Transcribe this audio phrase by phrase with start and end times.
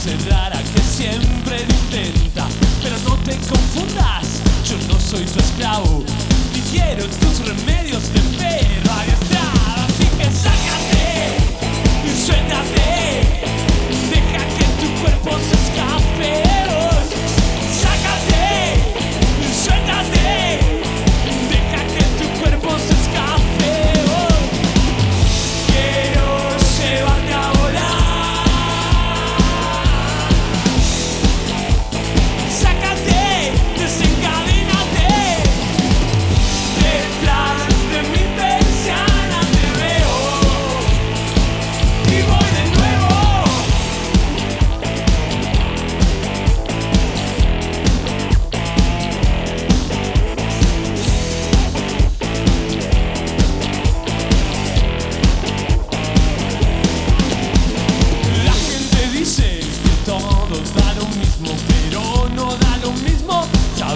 [0.00, 2.46] clase rara que siempre intenta.
[2.82, 6.04] Pero no te confundas, yo no soy tu esclavo.
[6.54, 8.80] Ni quiero tus remedios de perro.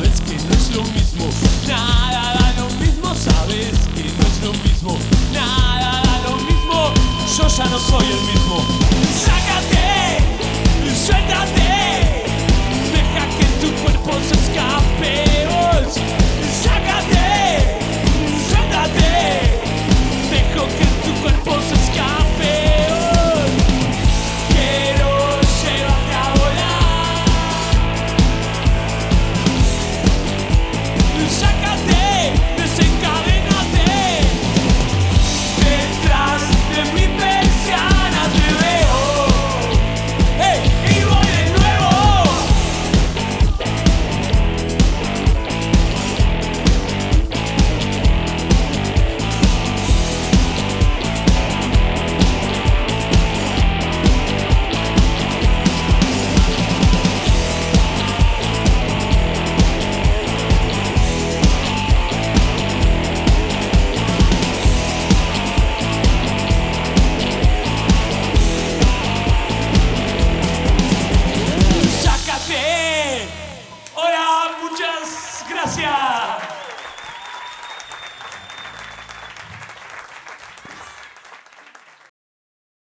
[0.05, 1.31] sabes que no es lo mismo.
[1.67, 5.14] Nada da lo mismo, sabes que no es lo mismo.